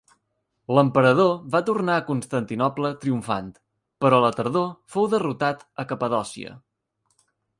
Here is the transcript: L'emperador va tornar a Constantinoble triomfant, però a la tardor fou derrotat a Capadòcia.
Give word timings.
L'emperador 0.75 1.33
va 1.55 1.59
tornar 1.67 1.97
a 2.01 2.05
Constantinoble 2.07 2.91
triomfant, 3.03 3.51
però 4.05 4.21
a 4.21 4.25
la 4.25 4.33
tardor 4.39 4.67
fou 4.95 5.09
derrotat 5.13 5.65
a 5.85 5.89
Capadòcia. 5.93 6.57